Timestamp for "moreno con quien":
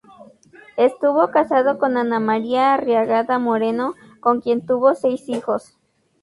3.37-4.65